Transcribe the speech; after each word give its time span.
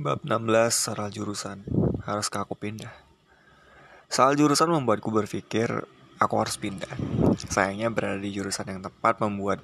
Bab 0.00 0.24
16 0.24 0.48
soal 0.72 1.12
jurusan. 1.12 1.60
Haruskah 2.08 2.48
aku 2.48 2.56
pindah? 2.56 2.88
Soal 4.08 4.32
jurusan 4.32 4.72
membuatku 4.72 5.12
berpikir 5.12 5.68
Aku 6.16 6.40
harus 6.40 6.56
pindah. 6.56 6.88
Sayangnya 7.52 7.92
berada 7.92 8.16
di 8.16 8.32
jurusan 8.32 8.64
yang 8.64 8.80
tepat 8.80 9.20
Membuat 9.20 9.60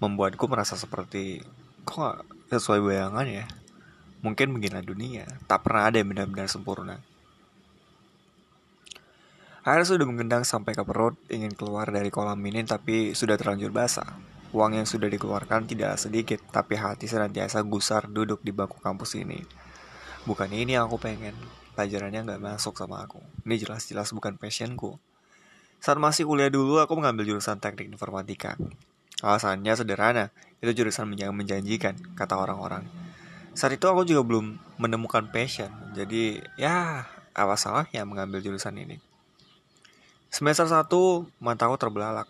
Membuatku 0.00 0.48
merasa 0.48 0.80
seperti 0.80 1.44
Kok 1.84 1.92
gak 1.92 2.24
sesuai 2.56 2.80
bayangan 2.88 3.28
ya? 3.28 3.44
Mungkin 4.24 4.56
beginilah 4.56 4.80
dunia. 4.80 5.28
Tak 5.44 5.68
pernah 5.68 5.92
ada 5.92 6.00
yang 6.00 6.08
benar-benar 6.08 6.48
sempurna. 6.48 6.96
Air 9.60 9.84
sudah 9.84 10.08
mengendang 10.08 10.48
sampai 10.48 10.72
ke 10.72 10.80
perut 10.88 11.20
Ingin 11.28 11.52
keluar 11.52 11.92
dari 11.92 12.08
kolam 12.08 12.40
ini 12.48 12.64
Tapi 12.64 13.12
sudah 13.12 13.36
terlanjur 13.36 13.76
basah 13.76 14.35
Uang 14.54 14.78
yang 14.78 14.86
sudah 14.86 15.10
dikeluarkan 15.10 15.66
tidak 15.66 15.98
sedikit, 15.98 16.38
tapi 16.54 16.78
hati 16.78 17.10
senantiasa 17.10 17.62
gusar 17.66 18.06
duduk 18.06 18.42
di 18.46 18.54
bangku 18.54 18.78
kampus 18.78 19.18
ini. 19.18 19.42
Bukan 20.26 20.50
ini 20.50 20.74
yang 20.74 20.90
aku 20.90 20.98
pengen, 20.98 21.34
pelajarannya 21.74 22.26
nggak 22.26 22.42
masuk 22.42 22.74
sama 22.78 23.02
aku. 23.02 23.22
Ini 23.46 23.62
jelas-jelas 23.62 24.10
bukan 24.14 24.38
passionku. 24.38 24.98
Saat 25.78 26.02
masih 26.02 26.26
kuliah 26.26 26.50
dulu, 26.50 26.82
aku 26.82 26.98
mengambil 26.98 27.26
jurusan 27.28 27.62
teknik 27.62 27.90
informatika. 27.90 28.58
Alasannya 29.22 29.72
sederhana, 29.76 30.34
itu 30.58 30.72
jurusan 30.82 31.14
yang 31.16 31.32
menjanjikan, 31.32 31.94
kata 32.18 32.36
orang-orang. 32.36 32.84
Saat 33.56 33.80
itu 33.80 33.88
aku 33.88 34.04
juga 34.04 34.22
belum 34.26 34.60
menemukan 34.76 35.32
passion, 35.32 35.72
jadi 35.96 36.44
ya 36.60 37.08
apa 37.32 37.54
salahnya 37.56 38.04
mengambil 38.04 38.44
jurusan 38.44 38.76
ini. 38.76 39.00
Semester 40.28 40.68
1, 40.68 40.84
mataku 41.40 41.80
terbelalak. 41.80 42.28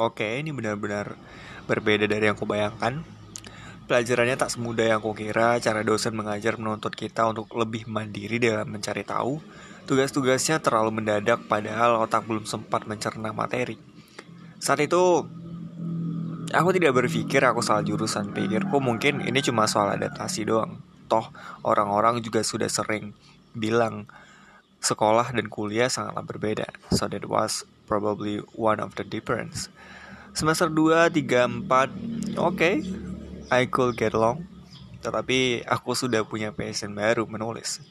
Oke, 0.00 0.40
ini 0.40 0.56
benar-benar 0.56 1.20
berbeda 1.68 2.08
dari 2.08 2.24
yang 2.24 2.38
kubayangkan. 2.38 3.04
Pelajarannya 3.84 4.40
tak 4.40 4.48
semudah 4.48 4.96
yang 4.96 5.04
kukira, 5.04 5.60
cara 5.60 5.84
dosen 5.84 6.16
mengajar 6.16 6.56
menuntut 6.56 6.96
kita 6.96 7.28
untuk 7.28 7.52
lebih 7.52 7.84
mandiri 7.84 8.40
dalam 8.40 8.72
mencari 8.72 9.04
tahu. 9.04 9.36
Tugas-tugasnya 9.84 10.64
terlalu 10.64 11.02
mendadak 11.02 11.44
padahal 11.44 12.00
otak 12.00 12.24
belum 12.24 12.48
sempat 12.48 12.88
mencerna 12.88 13.36
materi. 13.36 13.76
Saat 14.62 14.80
itu, 14.80 15.28
aku 16.56 16.68
tidak 16.72 16.96
berpikir 16.96 17.44
aku 17.44 17.60
salah 17.60 17.84
jurusan. 17.84 18.32
Pikirku 18.32 18.80
mungkin 18.80 19.20
ini 19.20 19.44
cuma 19.44 19.68
soal 19.68 19.92
adaptasi 19.98 20.48
doang. 20.48 20.80
Toh, 21.10 21.28
orang-orang 21.68 22.24
juga 22.24 22.40
sudah 22.40 22.72
sering 22.72 23.12
bilang 23.52 24.08
sekolah 24.80 25.36
dan 25.36 25.52
kuliah 25.52 25.92
sangatlah 25.92 26.24
berbeda. 26.24 26.66
So 26.94 27.12
that 27.12 27.28
was 27.28 27.68
probably 27.84 28.40
one 28.56 28.78
of 28.78 28.94
the 28.94 29.04
difference. 29.04 29.68
Semester 30.32 30.72
2, 30.72 31.12
3, 31.12 31.68
4, 31.68 31.68
oke, 32.40 32.56
okay, 32.56 32.80
I 33.52 33.68
could 33.68 34.00
get 34.00 34.16
along. 34.16 34.48
Tetapi 35.04 35.66
aku 35.68 35.92
sudah 35.92 36.24
punya 36.24 36.54
passion 36.54 36.96
baru 36.96 37.28
menulis. 37.28 37.84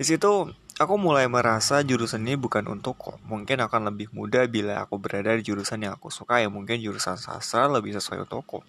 Di 0.00 0.08
situ 0.08 0.48
aku 0.80 0.94
mulai 0.96 1.28
merasa 1.28 1.84
jurusan 1.84 2.24
ini 2.24 2.40
bukan 2.40 2.64
untukku. 2.64 3.20
Mungkin 3.28 3.60
akan 3.60 3.92
lebih 3.92 4.08
mudah 4.16 4.48
bila 4.48 4.80
aku 4.80 4.96
berada 4.96 5.36
di 5.36 5.44
jurusan 5.44 5.84
yang 5.84 5.92
aku 5.98 6.08
suka 6.08 6.40
ya 6.40 6.48
mungkin 6.48 6.80
jurusan 6.80 7.20
sastra 7.20 7.68
lebih 7.68 7.92
sesuai 7.92 8.24
untukku. 8.24 8.64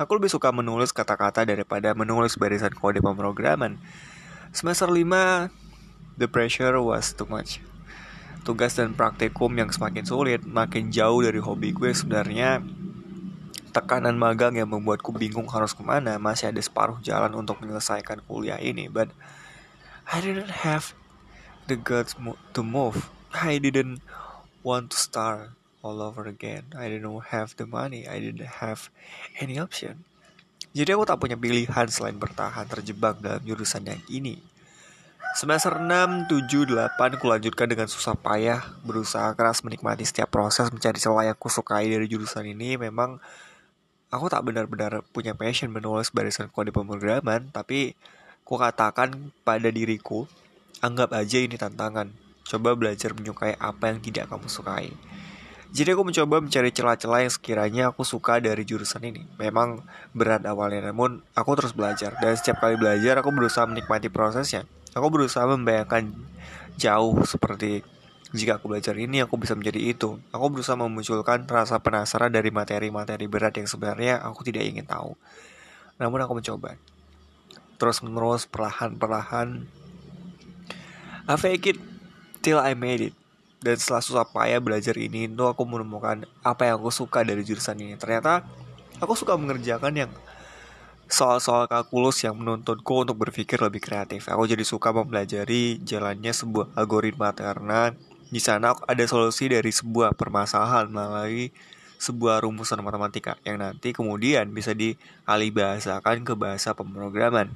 Aku 0.00 0.16
lebih 0.16 0.32
suka 0.32 0.48
menulis 0.48 0.88
kata-kata 0.88 1.44
daripada 1.44 1.92
menulis 1.92 2.40
barisan 2.40 2.72
kode 2.72 3.04
pemrograman. 3.04 3.76
Semester 4.56 4.88
5, 4.88 5.52
the 6.16 6.24
pressure 6.24 6.80
was 6.80 7.12
too 7.12 7.28
much 7.28 7.60
tugas 8.42 8.74
dan 8.74 8.92
praktikum 8.92 9.54
yang 9.54 9.70
semakin 9.70 10.02
sulit, 10.02 10.42
makin 10.42 10.90
jauh 10.90 11.22
dari 11.22 11.38
hobi 11.38 11.70
gue 11.70 11.94
sebenarnya. 11.94 12.58
Tekanan 13.72 14.18
magang 14.18 14.58
yang 14.58 14.68
membuatku 14.68 15.14
bingung 15.16 15.48
harus 15.48 15.72
ke 15.72 15.80
mana 15.80 16.20
masih 16.20 16.52
ada 16.52 16.60
separuh 16.60 17.00
jalan 17.00 17.32
untuk 17.32 17.56
menyelesaikan 17.64 18.20
kuliah 18.28 18.60
ini 18.60 18.84
but 18.84 19.08
I 20.04 20.20
didn't 20.20 20.66
have 20.66 20.92
the 21.70 21.80
guts 21.80 22.12
to 22.52 22.60
move. 22.60 23.08
I 23.32 23.56
didn't 23.56 24.04
want 24.60 24.92
to 24.92 24.98
start 25.00 25.56
all 25.80 26.04
over 26.04 26.28
again. 26.28 26.76
I 26.76 26.92
didn't 26.92 27.08
have 27.32 27.56
the 27.56 27.64
money. 27.64 28.04
I 28.04 28.20
didn't 28.20 28.60
have 28.60 28.92
any 29.40 29.56
option. 29.56 30.04
Jadi 30.76 30.92
aku 30.92 31.08
tak 31.08 31.16
punya 31.16 31.40
pilihan 31.40 31.88
selain 31.88 32.20
bertahan 32.20 32.68
terjebak 32.68 33.24
dalam 33.24 33.40
jurusan 33.40 33.88
yang 33.88 34.02
ini 34.12 34.51
Semester 35.32 35.80
6, 35.80 36.28
7, 36.28 36.68
8 36.76 37.16
kulanjutkan 37.16 37.64
dengan 37.64 37.88
susah 37.88 38.12
payah 38.12 38.60
Berusaha 38.84 39.32
keras 39.32 39.64
menikmati 39.64 40.04
setiap 40.04 40.28
proses 40.28 40.68
mencari 40.68 41.00
celah 41.00 41.32
yang 41.32 41.38
kusukai 41.40 41.88
dari 41.88 42.04
jurusan 42.04 42.44
ini 42.44 42.76
Memang 42.76 43.16
aku 44.12 44.28
tak 44.28 44.44
benar-benar 44.44 45.00
punya 45.08 45.32
passion 45.32 45.72
menulis 45.72 46.12
barisan 46.12 46.52
kode 46.52 46.68
pemrograman 46.68 47.48
Tapi 47.48 47.96
ku 48.44 48.60
katakan 48.60 49.32
pada 49.40 49.72
diriku 49.72 50.28
Anggap 50.84 51.16
aja 51.16 51.40
ini 51.40 51.56
tantangan 51.56 52.12
Coba 52.44 52.76
belajar 52.76 53.16
menyukai 53.16 53.56
apa 53.56 53.88
yang 53.88 54.04
tidak 54.04 54.28
kamu 54.28 54.52
sukai 54.52 54.92
jadi 55.72 55.96
aku 55.96 56.04
mencoba 56.04 56.36
mencari 56.44 56.68
celah-celah 56.68 57.24
yang 57.24 57.32
sekiranya 57.32 57.82
aku 57.88 58.04
suka 58.04 58.36
dari 58.44 58.60
jurusan 58.60 59.08
ini. 59.08 59.24
Memang 59.40 59.80
berat 60.12 60.44
awalnya, 60.44 60.92
namun 60.92 61.24
aku 61.32 61.56
terus 61.56 61.72
belajar. 61.72 62.12
Dan 62.20 62.36
setiap 62.36 62.60
kali 62.60 62.76
belajar, 62.76 63.24
aku 63.24 63.32
berusaha 63.32 63.64
menikmati 63.64 64.12
prosesnya. 64.12 64.68
Aku 64.92 65.08
berusaha 65.08 65.48
membayangkan 65.48 66.12
jauh 66.76 67.16
seperti 67.24 67.80
jika 68.32 68.56
aku 68.56 68.72
belajar 68.72 68.96
ini 68.96 69.20
aku 69.20 69.36
bisa 69.36 69.52
menjadi 69.52 69.92
itu. 69.92 70.20
Aku 70.32 70.48
berusaha 70.48 70.76
memunculkan 70.76 71.44
rasa 71.44 71.80
penasaran 71.80 72.32
dari 72.32 72.48
materi-materi 72.48 73.28
berat 73.28 73.56
yang 73.60 73.68
sebenarnya 73.68 74.20
aku 74.24 74.44
tidak 74.44 74.64
ingin 74.64 74.88
tahu. 74.88 75.16
Namun 76.00 76.24
aku 76.24 76.40
mencoba. 76.40 76.80
Terus 77.76 78.00
menerus 78.00 78.48
perlahan-perlahan 78.48 79.68
I 81.22 81.36
fake 81.38 81.76
it 81.76 81.78
till 82.42 82.58
I 82.58 82.74
made 82.74 83.12
it. 83.12 83.14
Dan 83.62 83.78
setelah 83.78 84.02
susah 84.02 84.26
payah 84.26 84.58
belajar 84.58 84.98
ini, 84.98 85.30
itu 85.30 85.44
aku 85.46 85.62
menemukan 85.62 86.26
apa 86.42 86.66
yang 86.66 86.82
aku 86.82 86.90
suka 86.90 87.22
dari 87.22 87.46
jurusan 87.46 87.78
ini. 87.78 87.94
Ternyata 87.94 88.42
aku 88.98 89.14
suka 89.14 89.38
mengerjakan 89.38 89.94
yang 89.94 90.10
soal-soal 91.12 91.68
kalkulus 91.68 92.24
yang 92.24 92.40
menuntutku 92.40 93.04
untuk 93.04 93.20
berpikir 93.20 93.60
lebih 93.60 93.84
kreatif. 93.84 94.32
Aku 94.32 94.48
jadi 94.48 94.64
suka 94.64 94.96
mempelajari 94.96 95.76
jalannya 95.84 96.32
sebuah 96.32 96.72
algoritma 96.72 97.36
karena 97.36 97.92
di 98.32 98.40
sana 98.40 98.72
ada 98.88 99.04
solusi 99.04 99.52
dari 99.52 99.68
sebuah 99.68 100.16
permasalahan 100.16 100.88
melalui 100.88 101.52
sebuah 102.00 102.48
rumusan 102.48 102.80
matematika 102.80 103.36
yang 103.44 103.60
nanti 103.60 103.92
kemudian 103.92 104.48
bisa 104.56 104.72
dialihbahasakan 104.72 106.24
ke 106.24 106.32
bahasa 106.32 106.72
pemrograman. 106.72 107.52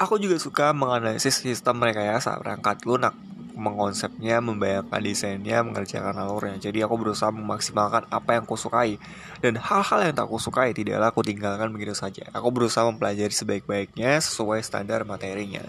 Aku 0.00 0.16
juga 0.16 0.40
suka 0.40 0.72
menganalisis 0.72 1.44
sistem 1.44 1.84
rekayasa 1.84 2.40
perangkat 2.40 2.80
lunak 2.88 3.12
mengonsepnya, 3.52 4.40
membayangkan 4.40 5.00
desainnya, 5.00 5.60
mengerjakan 5.60 6.16
alurnya. 6.16 6.56
Jadi 6.58 6.80
aku 6.80 6.94
berusaha 6.96 7.28
memaksimalkan 7.28 8.08
apa 8.08 8.36
yang 8.36 8.44
aku 8.48 8.56
sukai 8.56 8.96
dan 9.44 9.60
hal-hal 9.60 10.08
yang 10.08 10.14
tak 10.16 10.26
aku 10.28 10.40
sukai 10.40 10.72
tidaklah 10.72 11.12
aku 11.12 11.20
tinggalkan 11.24 11.68
begitu 11.72 11.92
saja. 11.92 12.26
Aku 12.32 12.48
berusaha 12.50 12.84
mempelajari 12.88 13.32
sebaik-baiknya 13.32 14.18
sesuai 14.20 14.64
standar 14.64 15.04
materinya. 15.04 15.62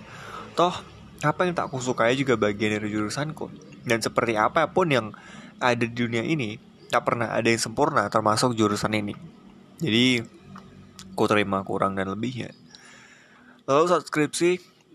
Toh 0.56 0.74
apa 1.24 1.48
yang 1.48 1.56
tak 1.56 1.72
aku 1.72 1.80
sukai 1.80 2.20
juga 2.20 2.36
bagian 2.36 2.80
dari 2.80 2.92
jurusanku 2.92 3.48
dan 3.88 4.04
seperti 4.04 4.36
apa 4.36 4.68
pun 4.68 4.92
yang 4.92 5.08
ada 5.60 5.80
di 5.80 5.96
dunia 5.96 6.24
ini 6.24 6.60
tak 6.92 7.08
pernah 7.08 7.32
ada 7.32 7.48
yang 7.48 7.62
sempurna 7.62 8.12
termasuk 8.12 8.54
jurusan 8.54 8.92
ini. 8.92 9.16
Jadi 9.80 10.20
aku 11.16 11.24
terima 11.26 11.64
kurang 11.64 11.96
dan 11.96 12.12
lebihnya. 12.12 12.52
Lalu 13.64 13.84
saat 13.88 14.12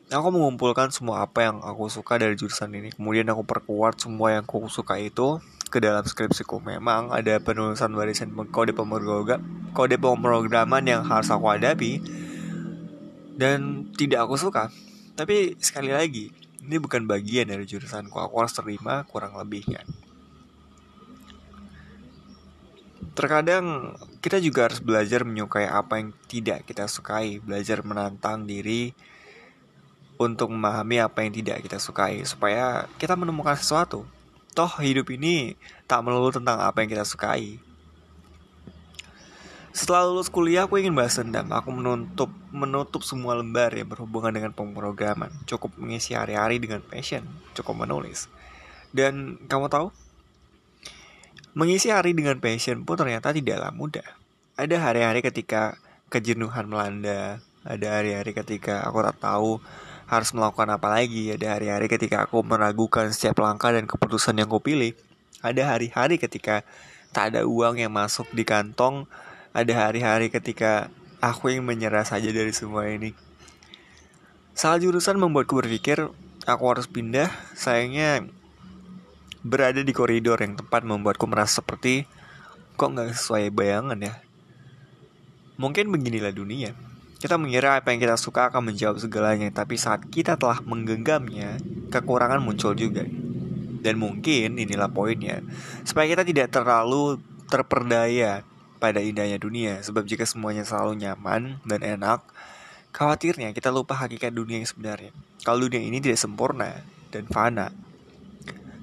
aku 0.08 0.28
mengumpulkan 0.32 0.88
semua 0.88 1.24
apa 1.24 1.44
yang 1.44 1.60
aku 1.60 1.92
suka 1.92 2.16
dari 2.16 2.32
jurusan 2.32 2.72
ini. 2.72 2.88
Kemudian 2.96 3.28
aku 3.28 3.44
perkuat 3.44 4.00
semua 4.00 4.32
yang 4.32 4.44
aku 4.44 4.64
suka 4.72 4.96
itu 4.96 5.40
ke 5.68 5.78
dalam 5.84 6.00
skripsiku. 6.04 6.64
Memang 6.64 7.12
ada 7.12 7.36
penulisan 7.40 7.92
barisan 7.92 8.32
kode 8.48 8.72
pemrogram 8.72 9.44
kode 9.76 10.00
pemrograman 10.00 10.84
yang 10.88 11.04
harus 11.04 11.28
aku 11.28 11.52
hadapi 11.52 12.00
dan 13.36 13.92
tidak 13.94 14.24
aku 14.24 14.40
suka. 14.40 14.72
Tapi 15.12 15.60
sekali 15.60 15.92
lagi 15.92 16.32
ini 16.64 16.76
bukan 16.80 17.04
bagian 17.04 17.52
dari 17.52 17.68
jurusanku. 17.68 18.16
Aku 18.16 18.40
harus 18.40 18.56
terima 18.56 19.04
kurang 19.04 19.36
lebihnya. 19.36 19.84
Terkadang 23.12 23.98
kita 24.22 24.38
juga 24.38 24.70
harus 24.70 24.78
belajar 24.78 25.26
menyukai 25.26 25.66
apa 25.66 25.98
yang 25.98 26.14
tidak 26.30 26.62
kita 26.70 26.86
sukai, 26.86 27.42
belajar 27.42 27.82
menantang 27.82 28.46
diri 28.46 28.94
untuk 30.18 30.50
memahami 30.50 30.98
apa 30.98 31.22
yang 31.22 31.32
tidak 31.32 31.62
kita 31.62 31.78
sukai 31.78 32.26
supaya 32.26 32.90
kita 32.98 33.14
menemukan 33.14 33.54
sesuatu. 33.54 34.02
Toh 34.52 34.72
hidup 34.82 35.06
ini 35.14 35.54
tak 35.86 36.02
melulu 36.02 36.34
tentang 36.34 36.58
apa 36.58 36.82
yang 36.82 36.90
kita 36.90 37.06
sukai. 37.06 37.62
Setelah 39.70 40.10
lulus 40.10 40.26
kuliah, 40.26 40.66
aku 40.66 40.82
ingin 40.82 40.90
bahas 40.90 41.14
dendam. 41.14 41.46
Aku 41.54 41.70
menutup 41.70 42.26
menutup 42.50 43.06
semua 43.06 43.38
lembar 43.38 43.70
yang 43.70 43.86
berhubungan 43.86 44.34
dengan 44.34 44.50
pemrograman. 44.50 45.30
Cukup 45.46 45.70
mengisi 45.78 46.18
hari-hari 46.18 46.58
dengan 46.58 46.82
passion, 46.82 47.22
cukup 47.54 47.86
menulis. 47.86 48.26
Dan 48.90 49.38
kamu 49.46 49.70
tahu, 49.70 49.94
mengisi 51.54 51.94
hari 51.94 52.10
dengan 52.10 52.42
passion 52.42 52.82
pun 52.82 52.98
ternyata 52.98 53.30
tidaklah 53.30 53.70
mudah. 53.70 54.08
Ada 54.58 54.82
hari-hari 54.82 55.22
ketika 55.22 55.78
kejenuhan 56.10 56.66
melanda, 56.66 57.38
Ada 57.62 58.00
hari-hari 58.00 58.32
ketika 58.32 58.82
aku 58.82 59.04
tak 59.04 59.18
tahu 59.20 59.62
harus 60.08 60.32
melakukan 60.32 60.72
apa 60.72 60.88
lagi. 60.88 61.30
Ada 61.36 61.60
hari-hari 61.60 61.86
ketika 61.86 62.24
aku 62.24 62.40
meragukan 62.40 63.12
setiap 63.12 63.44
langkah 63.44 63.70
dan 63.70 63.84
keputusan 63.84 64.40
yang 64.40 64.48
kupilih. 64.48 64.96
Ada 65.44 65.76
hari-hari 65.76 66.16
ketika 66.16 66.64
tak 67.12 67.36
ada 67.36 67.44
uang 67.44 67.76
yang 67.78 67.92
masuk 67.92 68.26
di 68.32 68.42
kantong. 68.42 69.04
Ada 69.52 69.88
hari-hari 69.88 70.32
ketika 70.32 70.88
aku 71.20 71.52
yang 71.52 71.68
menyerah 71.68 72.08
saja 72.08 72.32
dari 72.32 72.50
semua 72.56 72.88
ini. 72.88 73.12
Salah 74.56 74.80
jurusan 74.80 75.20
membuatku 75.20 75.54
berpikir 75.60 76.08
aku 76.48 76.64
harus 76.66 76.88
pindah. 76.88 77.28
Sayangnya 77.52 78.24
berada 79.44 79.84
di 79.84 79.92
koridor 79.92 80.40
yang 80.40 80.56
tepat 80.56 80.82
membuatku 80.88 81.28
merasa 81.28 81.60
seperti 81.60 82.08
kok 82.80 82.90
nggak 82.96 83.12
sesuai 83.12 83.52
bayangan 83.52 84.00
ya. 84.00 84.14
Mungkin 85.60 85.92
beginilah 85.92 86.32
dunia. 86.32 86.87
Kita 87.18 87.34
mengira 87.34 87.74
apa 87.74 87.90
yang 87.90 87.98
kita 87.98 88.14
suka 88.14 88.46
akan 88.46 88.70
menjawab 88.70 89.02
segalanya, 89.02 89.50
tapi 89.50 89.74
saat 89.74 90.06
kita 90.06 90.38
telah 90.38 90.62
menggenggamnya, 90.62 91.58
kekurangan 91.90 92.38
muncul 92.38 92.78
juga. 92.78 93.02
Dan 93.82 93.98
mungkin 93.98 94.54
inilah 94.54 94.86
poinnya, 94.86 95.42
supaya 95.82 96.06
kita 96.06 96.22
tidak 96.22 96.54
terlalu 96.54 97.18
terperdaya 97.50 98.46
pada 98.78 99.02
indahnya 99.02 99.34
dunia, 99.34 99.82
sebab 99.82 100.06
jika 100.06 100.22
semuanya 100.22 100.62
selalu 100.62 101.02
nyaman 101.02 101.58
dan 101.66 101.82
enak, 101.82 102.22
khawatirnya 102.94 103.50
kita 103.50 103.74
lupa 103.74 103.98
hakikat 103.98 104.30
dunia 104.30 104.62
yang 104.62 104.70
sebenarnya. 104.70 105.10
Kalau 105.42 105.66
dunia 105.66 105.82
ini 105.82 105.98
tidak 105.98 106.22
sempurna 106.22 106.86
dan 107.10 107.26
fana. 107.26 107.74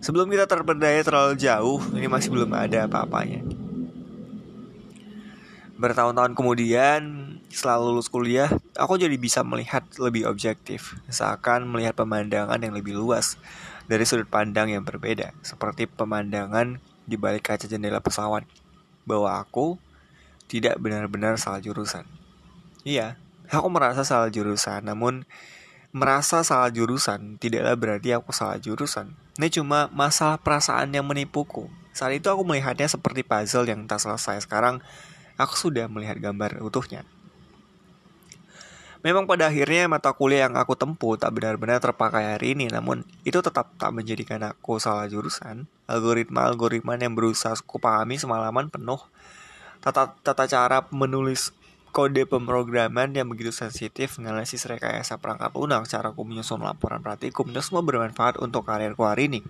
Sebelum 0.03 0.27
kita 0.27 0.43
terperdaya 0.43 0.99
terlalu 1.07 1.39
jauh, 1.39 1.79
ini 1.95 2.11
masih 2.11 2.35
belum 2.35 2.51
ada 2.51 2.85
apa-apanya. 2.85 3.47
Bertahun-tahun 5.79 6.35
kemudian, 6.37 7.24
setelah 7.49 7.79
lulus 7.81 8.11
kuliah, 8.11 8.51
aku 8.75 8.99
jadi 8.99 9.15
bisa 9.15 9.41
melihat 9.41 9.85
lebih 9.97 10.27
objektif, 10.27 10.97
seakan 11.07 11.69
melihat 11.69 11.95
pemandangan 11.95 12.59
yang 12.59 12.73
lebih 12.75 12.97
luas 12.97 13.39
dari 13.85 14.03
sudut 14.03 14.27
pandang 14.27 14.73
yang 14.73 14.83
berbeda, 14.83 15.31
seperti 15.45 15.85
pemandangan 15.85 16.81
di 17.05 17.15
balik 17.15 17.47
kaca 17.47 17.69
jendela 17.69 18.01
pesawat, 18.01 18.43
bahwa 19.05 19.37
aku 19.37 19.77
tidak 20.49 20.77
benar-benar 20.81 21.37
salah 21.37 21.61
jurusan. 21.61 22.05
Iya, 22.85 23.17
aku 23.49 23.67
merasa 23.69 24.05
salah 24.05 24.29
jurusan, 24.29 24.85
namun 24.85 25.25
merasa 25.95 26.43
salah 26.43 26.67
jurusan 26.67 27.39
tidaklah 27.39 27.73
berarti 27.79 28.11
aku 28.11 28.35
salah 28.35 28.59
jurusan. 28.59 29.15
Ini 29.39 29.47
cuma 29.47 29.87
masalah 29.95 30.35
perasaan 30.35 30.91
yang 30.91 31.07
menipuku. 31.07 31.71
Saat 31.95 32.19
itu 32.19 32.27
aku 32.27 32.43
melihatnya 32.43 32.91
seperti 32.91 33.23
puzzle 33.23 33.67
yang 33.67 33.87
tak 33.87 34.03
selesai. 34.03 34.43
Sekarang 34.43 34.83
aku 35.39 35.55
sudah 35.55 35.87
melihat 35.87 36.19
gambar 36.19 36.59
utuhnya. 36.59 37.07
Memang 39.05 39.29
pada 39.29 39.53
akhirnya 39.53 39.85
mata 39.85 40.09
kuliah 40.17 40.49
yang 40.49 40.57
aku 40.57 40.73
tempuh 40.73 41.13
tak 41.13 41.29
benar-benar 41.37 41.77
terpakai 41.77 42.25
hari 42.25 42.57
ini, 42.57 42.73
namun 42.73 43.05
itu 43.21 43.37
tetap 43.37 43.69
tak 43.77 43.93
menjadikan 43.93 44.41
aku 44.41 44.81
salah 44.81 45.05
jurusan. 45.05 45.69
Algoritma-algoritma 45.85 46.97
yang 46.97 47.13
berusaha 47.13 47.53
aku 47.53 47.77
pahami 47.77 48.17
semalaman 48.17 48.65
penuh. 48.73 48.97
Tata, 49.77 50.09
tata 50.25 50.49
cara 50.49 50.89
menulis 50.89 51.53
kode 51.93 52.25
pemrograman 52.25 53.13
yang 53.13 53.29
begitu 53.29 53.53
sensitif, 53.53 54.17
analisis 54.17 54.65
rekayasa 54.65 55.21
perangkat 55.21 55.53
lunak, 55.53 55.85
cara 55.85 56.09
aku 56.09 56.25
menyusun 56.25 56.65
laporan 56.65 56.97
praktikum, 57.05 57.53
itu 57.53 57.61
semua 57.61 57.85
bermanfaat 57.85 58.41
untuk 58.41 58.65
karirku 58.65 59.05
hari 59.05 59.29
ini. 59.29 59.45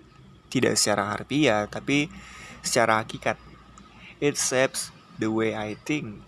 Tidak 0.52 0.76
secara 0.76 1.16
harfiah, 1.16 1.64
tapi 1.64 2.12
secara 2.60 3.00
hakikat. 3.00 3.40
It 4.20 4.36
shapes 4.36 4.92
the 5.16 5.32
way 5.32 5.56
I 5.56 5.80
think. 5.80 6.20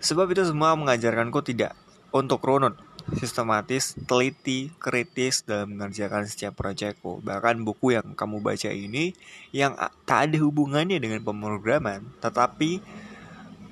Sebab 0.00 0.32
itu 0.32 0.48
semua 0.48 0.72
mengajarkanku 0.72 1.44
tidak 1.44 1.76
untuk 2.20 2.42
runut, 2.42 2.74
sistematis, 3.16 3.96
teliti, 4.04 4.68
kritis 4.76 5.46
dalam 5.46 5.76
mengerjakan 5.76 6.28
setiap 6.28 6.58
proyekku. 6.58 7.24
Bahkan 7.24 7.64
buku 7.64 7.96
yang 7.96 8.12
kamu 8.12 8.44
baca 8.44 8.68
ini 8.68 9.16
yang 9.54 9.78
tak 10.04 10.28
ada 10.28 10.36
hubungannya 10.42 11.00
dengan 11.00 11.24
pemrograman, 11.24 12.04
tetapi 12.20 12.82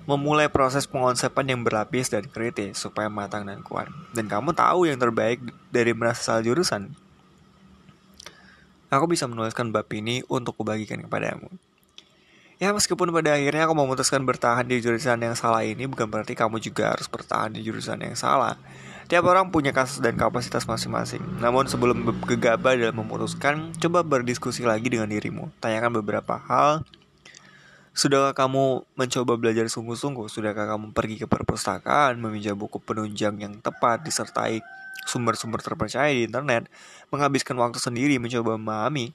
memulai 0.07 0.47
proses 0.47 0.87
pengonsepan 0.87 1.51
yang 1.51 1.61
berlapis 1.67 2.09
dan 2.09 2.25
kritis 2.31 2.79
supaya 2.79 3.11
matang 3.11 3.43
dan 3.43 3.61
kuat. 3.61 3.91
Dan 4.15 4.31
kamu 4.31 4.55
tahu 4.55 4.87
yang 4.87 4.97
terbaik 4.97 5.43
dari 5.75 5.91
merasa 5.91 6.39
jurusan. 6.39 6.95
Aku 8.87 9.11
bisa 9.11 9.27
menuliskan 9.27 9.75
bab 9.75 9.91
ini 9.91 10.23
untuk 10.31 10.63
kubagikan 10.63 11.03
kepadamu. 11.03 11.51
Ya 12.57 12.73
meskipun 12.73 13.13
pada 13.13 13.37
akhirnya 13.37 13.69
aku 13.69 13.77
memutuskan 13.77 14.25
bertahan 14.25 14.65
di 14.65 14.81
jurusan 14.81 15.21
yang 15.21 15.37
salah 15.37 15.61
ini 15.61 15.85
bukan 15.85 16.09
berarti 16.09 16.33
kamu 16.33 16.57
juga 16.57 16.97
harus 16.97 17.05
bertahan 17.05 17.53
di 17.53 17.61
jurusan 17.61 18.01
yang 18.01 18.17
salah. 18.17 18.57
Tiap 19.13 19.29
orang 19.29 19.53
punya 19.53 19.77
kasus 19.77 20.01
dan 20.01 20.17
kapasitas 20.17 20.65
masing-masing. 20.65 21.21
Namun 21.37 21.69
sebelum 21.69 22.01
gegabah 22.25 22.75
dalam 22.75 22.97
memutuskan, 22.97 23.77
coba 23.77 24.01
berdiskusi 24.01 24.65
lagi 24.65 24.89
dengan 24.89 25.13
dirimu. 25.13 25.53
Tanyakan 25.61 26.01
beberapa 26.01 26.41
hal. 26.49 26.81
Sudahkah 27.93 28.33
kamu 28.33 28.89
mencoba 28.99 29.37
belajar 29.37 29.69
sungguh-sungguh? 29.69 30.27
Sudahkah 30.33 30.65
kamu 30.65 30.97
pergi 30.97 31.23
ke 31.23 31.27
perpustakaan, 31.29 32.17
meminjam 32.19 32.57
buku 32.57 32.81
penunjang 32.81 33.37
yang 33.37 33.61
tepat, 33.61 34.01
disertai 34.01 34.65
sumber-sumber 35.05 35.61
terpercaya 35.61 36.09
di 36.11 36.25
internet, 36.25 36.73
menghabiskan 37.13 37.55
waktu 37.61 37.79
sendiri 37.79 38.17
mencoba 38.19 38.59
memahami 38.59 39.15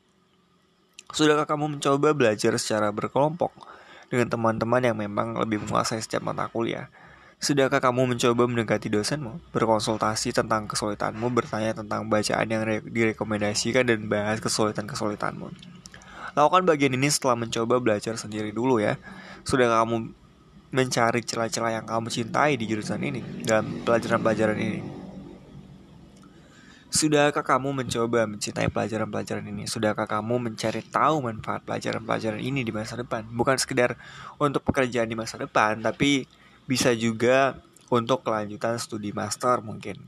Sudahkah 1.11 1.43
kamu 1.43 1.75
mencoba 1.75 2.15
belajar 2.15 2.55
secara 2.55 2.87
berkelompok 2.95 3.51
dengan 4.07 4.31
teman-teman 4.31 4.79
yang 4.79 4.95
memang 4.95 5.35
lebih 5.35 5.59
menguasai 5.59 5.99
setiap 5.99 6.23
mata 6.23 6.47
kuliah? 6.47 6.87
Sudahkah 7.41 7.83
kamu 7.83 8.15
mencoba 8.15 8.47
mendekati 8.47 8.87
dosenmu, 8.87 9.51
berkonsultasi 9.51 10.31
tentang 10.31 10.71
kesulitanmu, 10.71 11.25
bertanya 11.33 11.73
tentang 11.73 12.07
bacaan 12.07 12.47
yang 12.47 12.63
direkomendasikan 12.85 13.91
dan 13.91 14.07
bahas 14.07 14.39
kesulitan-kesulitanmu? 14.39 15.49
Lakukan 16.37 16.63
bagian 16.63 16.95
ini 16.95 17.11
setelah 17.11 17.35
mencoba 17.35 17.81
belajar 17.83 18.15
sendiri 18.15 18.55
dulu 18.55 18.79
ya. 18.79 18.95
Sudah 19.43 19.67
kamu 19.67 20.15
mencari 20.71 21.27
celah-celah 21.27 21.81
yang 21.81 21.85
kamu 21.89 22.07
cintai 22.07 22.55
di 22.55 22.69
jurusan 22.69 23.03
ini 23.03 23.19
dalam 23.43 23.83
pelajaran-pelajaran 23.83 24.55
ini? 24.55 25.00
Sudahkah 26.91 27.39
kamu 27.39 27.71
mencoba 27.71 28.27
mencintai 28.27 28.67
pelajaran-pelajaran 28.67 29.47
ini? 29.47 29.63
Sudahkah 29.63 30.03
kamu 30.03 30.51
mencari 30.51 30.83
tahu 30.83 31.23
manfaat 31.23 31.63
pelajaran-pelajaran 31.63 32.43
ini 32.43 32.67
di 32.67 32.75
masa 32.75 32.99
depan? 32.99 33.23
Bukan 33.31 33.55
sekedar 33.55 33.95
untuk 34.35 34.59
pekerjaan 34.67 35.07
di 35.07 35.15
masa 35.15 35.39
depan, 35.39 35.79
tapi 35.79 36.27
bisa 36.67 36.91
juga 36.91 37.55
untuk 37.87 38.27
kelanjutan 38.27 38.75
studi 38.75 39.15
master 39.15 39.63
mungkin. 39.63 40.03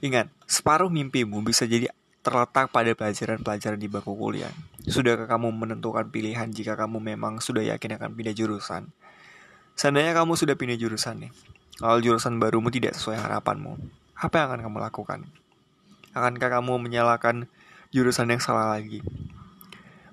Ingat, 0.00 0.32
separuh 0.48 0.88
mimpimu 0.88 1.44
bisa 1.44 1.68
jadi 1.68 1.92
terletak 2.24 2.72
pada 2.72 2.96
pelajaran-pelajaran 2.96 3.76
di 3.76 3.84
bangku 3.84 4.16
kuliah. 4.16 4.56
Sudahkah 4.88 5.28
kamu 5.28 5.52
menentukan 5.52 6.08
pilihan 6.08 6.48
jika 6.48 6.80
kamu 6.80 6.96
memang 7.12 7.44
sudah 7.44 7.60
yakin 7.60 8.00
akan 8.00 8.16
pindah 8.16 8.32
jurusan? 8.32 8.88
Seandainya 9.76 10.16
kamu 10.16 10.32
sudah 10.32 10.56
pindah 10.56 10.80
jurusan 10.80 11.28
nih, 11.28 11.32
kalau 11.76 12.00
jurusan 12.00 12.40
barumu 12.40 12.72
tidak 12.72 12.96
sesuai 12.96 13.20
harapanmu, 13.20 13.76
apa 14.16 14.34
yang 14.40 14.46
akan 14.48 14.60
kamu 14.64 14.78
lakukan? 14.80 15.43
Akankah 16.14 16.62
kamu 16.62 16.78
menyalahkan 16.78 17.50
jurusan 17.90 18.30
yang 18.30 18.38
salah 18.38 18.78
lagi? 18.78 19.02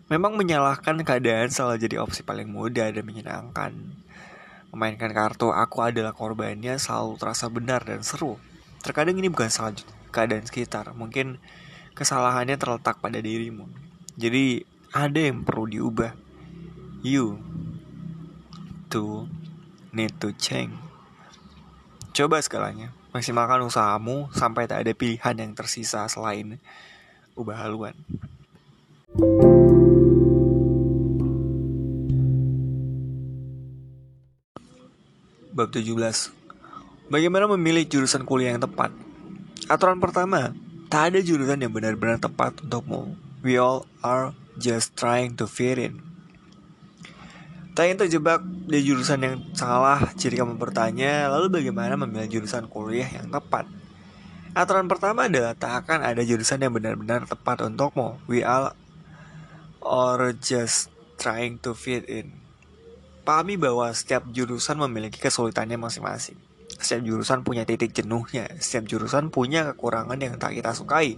Memang 0.10 0.34
menyalahkan 0.34 0.98
keadaan 1.06 1.54
selalu 1.54 1.78
jadi 1.78 2.02
opsi 2.02 2.26
paling 2.26 2.50
mudah 2.50 2.90
dan 2.90 3.06
menyenangkan. 3.06 3.72
Memainkan 4.74 5.14
kartu 5.14 5.54
aku 5.54 5.86
adalah 5.86 6.12
korbannya 6.12 6.82
selalu 6.82 7.22
terasa 7.22 7.48
benar 7.54 7.86
dan 7.86 8.02
seru. 8.02 8.42
Terkadang 8.82 9.14
ini 9.22 9.30
bukan 9.30 9.54
salah 9.54 9.78
keadaan 10.10 10.44
sekitar, 10.44 10.90
mungkin 10.98 11.38
kesalahannya 11.94 12.58
terletak 12.58 12.98
pada 12.98 13.22
dirimu. 13.22 13.70
Jadi 14.18 14.66
ada 14.92 15.22
yang 15.22 15.46
perlu 15.46 15.70
diubah. 15.70 16.18
You 17.06 17.40
to 18.90 19.30
need 19.94 20.18
to 20.18 20.34
change. 20.36 20.76
Coba 22.12 22.44
segalanya. 22.44 22.92
Maksimalkan 23.12 23.60
usahamu 23.68 24.32
sampai 24.32 24.72
tak 24.72 24.88
ada 24.88 24.96
pilihan 24.96 25.36
yang 25.36 25.52
tersisa 25.52 26.08
selain 26.08 26.56
ubah 27.36 27.60
haluan. 27.60 27.92
Bab 35.52 35.68
17 35.76 35.92
Bagaimana 37.12 37.52
memilih 37.52 37.84
jurusan 37.84 38.24
kuliah 38.24 38.56
yang 38.56 38.64
tepat? 38.64 38.96
Aturan 39.68 40.00
pertama, 40.00 40.56
tak 40.88 41.12
ada 41.12 41.20
jurusan 41.20 41.60
yang 41.60 41.76
benar-benar 41.76 42.16
tepat 42.16 42.64
untukmu. 42.64 43.20
We 43.44 43.60
all 43.60 43.84
are 44.00 44.32
just 44.56 44.96
trying 44.96 45.36
to 45.36 45.52
fit 45.52 45.76
in. 45.76 46.11
Ingin 47.72 47.98
terjebak 47.98 48.44
di 48.68 48.84
jurusan 48.84 49.24
yang 49.24 49.36
salah 49.56 50.12
jika 50.20 50.44
kamu 50.44 50.60
bertanya, 50.60 51.32
lalu 51.32 51.64
bagaimana 51.64 51.96
memilih 51.96 52.40
jurusan 52.40 52.68
kuliah 52.68 53.08
yang 53.08 53.32
tepat? 53.32 53.64
Aturan 54.52 54.92
pertama 54.92 55.32
adalah 55.32 55.56
tak 55.56 55.88
akan 55.88 56.04
ada 56.04 56.20
jurusan 56.20 56.60
yang 56.60 56.76
benar-benar 56.76 57.24
tepat 57.24 57.64
untukmu. 57.64 58.20
We 58.28 58.44
all 58.44 58.76
are 59.80 60.36
just 60.36 60.92
trying 61.16 61.64
to 61.64 61.72
fit 61.72 62.04
in. 62.12 62.36
Pahami 63.24 63.56
bahwa 63.56 63.88
setiap 63.96 64.28
jurusan 64.28 64.76
memiliki 64.76 65.24
kesulitannya 65.24 65.80
masing-masing. 65.80 66.36
Setiap 66.76 67.02
jurusan 67.08 67.48
punya 67.48 67.64
titik 67.64 67.96
jenuhnya, 67.96 68.52
setiap 68.60 68.92
jurusan 68.92 69.32
punya 69.32 69.72
kekurangan 69.72 70.20
yang 70.20 70.36
tak 70.36 70.60
kita 70.60 70.76
sukai. 70.76 71.16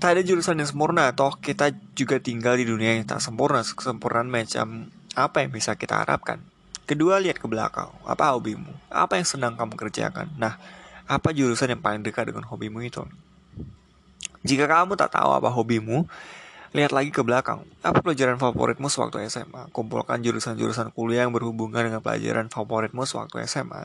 Tak 0.00 0.16
ada 0.16 0.24
jurusan 0.24 0.56
yang 0.56 0.64
sempurna, 0.64 1.12
toh 1.12 1.36
kita 1.36 1.76
juga 1.92 2.16
tinggal 2.16 2.56
di 2.56 2.64
dunia 2.64 2.96
yang 2.96 3.04
tak 3.04 3.20
sempurna, 3.20 3.60
kesempurnaan 3.60 4.32
macam 4.32 4.88
apa 5.12 5.44
yang 5.44 5.52
bisa 5.52 5.76
kita 5.76 6.00
harapkan. 6.00 6.40
Kedua, 6.88 7.20
lihat 7.20 7.36
ke 7.36 7.44
belakang. 7.44 7.92
Apa 8.08 8.32
hobimu? 8.32 8.72
Apa 8.88 9.20
yang 9.20 9.28
senang 9.28 9.60
kamu 9.60 9.76
kerjakan? 9.76 10.32
Nah, 10.40 10.56
apa 11.04 11.36
jurusan 11.36 11.76
yang 11.76 11.84
paling 11.84 12.00
dekat 12.00 12.32
dengan 12.32 12.48
hobimu 12.48 12.80
itu? 12.80 13.04
Jika 14.40 14.64
kamu 14.64 14.96
tak 14.96 15.12
tahu 15.12 15.36
apa 15.36 15.52
hobimu, 15.52 16.08
lihat 16.72 16.96
lagi 16.96 17.12
ke 17.12 17.20
belakang. 17.20 17.60
Apa 17.84 18.00
pelajaran 18.00 18.40
favoritmu 18.40 18.88
sewaktu 18.88 19.20
SMA? 19.28 19.68
Kumpulkan 19.68 20.24
jurusan-jurusan 20.24 20.96
kuliah 20.96 21.28
yang 21.28 21.36
berhubungan 21.36 21.84
dengan 21.84 22.00
pelajaran 22.00 22.48
favoritmu 22.48 23.04
sewaktu 23.04 23.44
SMA. 23.44 23.84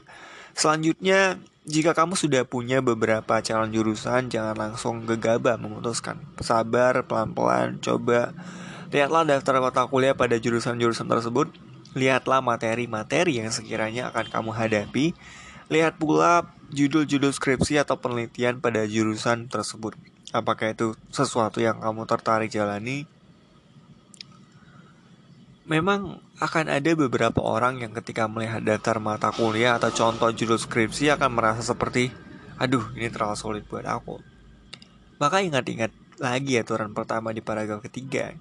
Selanjutnya, 0.56 1.36
jika 1.68 1.92
kamu 1.92 2.16
sudah 2.16 2.48
punya 2.48 2.80
beberapa 2.80 3.44
calon 3.44 3.76
jurusan, 3.76 4.32
jangan 4.32 4.56
langsung 4.56 5.04
gegabah 5.04 5.60
memutuskan. 5.60 6.24
Sabar, 6.40 7.04
pelan-pelan, 7.04 7.84
coba. 7.84 8.32
Lihatlah 8.96 9.28
daftar 9.28 9.60
mata 9.60 9.84
kuliah 9.84 10.16
pada 10.16 10.40
jurusan-jurusan 10.40 11.12
tersebut. 11.12 11.52
Lihatlah 11.92 12.40
materi-materi 12.40 13.44
yang 13.44 13.52
sekiranya 13.52 14.16
akan 14.16 14.32
kamu 14.32 14.52
hadapi. 14.56 15.12
Lihat 15.68 16.00
pula 16.00 16.48
judul-judul 16.72 17.36
skripsi 17.36 17.82
atau 17.84 18.00
penelitian 18.00 18.64
pada 18.64 18.88
jurusan 18.88 19.52
tersebut. 19.52 20.00
Apakah 20.32 20.72
itu 20.72 20.96
sesuatu 21.12 21.60
yang 21.60 21.84
kamu 21.84 22.08
tertarik 22.08 22.48
jalani? 22.48 23.10
Memang 25.66 26.22
akan 26.38 26.70
ada 26.70 26.92
beberapa 26.94 27.42
orang 27.42 27.82
yang 27.82 27.90
ketika 27.98 28.30
melihat 28.30 28.62
daftar 28.62 29.02
mata 29.02 29.34
kuliah 29.34 29.82
atau 29.82 29.90
contoh 29.90 30.30
judul 30.30 30.62
skripsi 30.62 31.10
akan 31.18 31.34
merasa 31.34 31.66
seperti, 31.66 32.14
aduh 32.62 32.86
ini 32.94 33.10
terlalu 33.10 33.34
sulit 33.34 33.64
buat 33.66 33.82
aku. 33.82 34.22
Maka 35.18 35.42
ingat-ingat 35.42 35.90
lagi 36.22 36.62
aturan 36.62 36.94
pertama 36.94 37.34
di 37.34 37.42
paragraf 37.42 37.82
ketiga. 37.82 38.38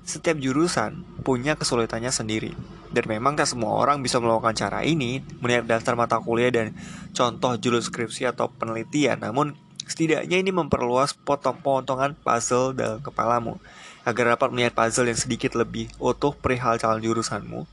Setiap 0.00 0.40
jurusan 0.40 1.04
punya 1.20 1.60
kesulitannya 1.60 2.08
sendiri. 2.08 2.56
Dan 2.90 3.04
memang 3.06 3.36
tak 3.36 3.46
semua 3.46 3.76
orang 3.76 4.00
bisa 4.00 4.18
melakukan 4.18 4.56
cara 4.56 4.80
ini, 4.82 5.22
melihat 5.44 5.68
daftar 5.68 5.94
mata 5.94 6.18
kuliah 6.18 6.50
dan 6.50 6.72
contoh 7.12 7.54
judul 7.60 7.84
skripsi 7.84 8.32
atau 8.32 8.48
penelitian. 8.48 9.20
Namun 9.20 9.54
Setidaknya 9.90 10.38
ini 10.38 10.54
memperluas 10.54 11.18
potong-potongan 11.26 12.14
puzzle 12.22 12.78
dalam 12.78 13.02
kepalamu 13.02 13.58
agar 14.04 14.36
dapat 14.36 14.48
melihat 14.54 14.72
puzzle 14.72 15.08
yang 15.08 15.18
sedikit 15.18 15.56
lebih 15.58 15.92
utuh 16.00 16.32
perihal 16.32 16.80
calon 16.80 17.04
jurusanmu. 17.04 17.68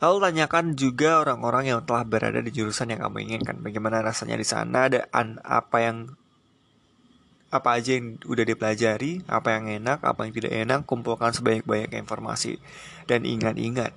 Lalu 0.00 0.16
tanyakan 0.24 0.72
juga 0.80 1.20
orang-orang 1.20 1.76
yang 1.76 1.84
telah 1.84 2.08
berada 2.08 2.40
di 2.40 2.48
jurusan 2.48 2.88
yang 2.88 3.04
kamu 3.04 3.28
inginkan. 3.28 3.60
Bagaimana 3.60 4.00
rasanya 4.00 4.40
di 4.40 4.48
sana 4.48 4.88
dan 4.88 5.36
apa 5.44 5.76
yang 5.84 6.16
apa 7.50 7.76
aja 7.76 7.98
yang 7.98 8.16
udah 8.24 8.44
dipelajari, 8.46 9.26
apa 9.28 9.58
yang 9.58 9.82
enak, 9.82 10.00
apa 10.00 10.24
yang 10.24 10.32
tidak 10.32 10.52
enak, 10.54 10.80
kumpulkan 10.88 11.34
sebanyak-banyaknya 11.36 12.00
informasi. 12.00 12.62
Dan 13.04 13.28
ingat-ingat, 13.28 13.92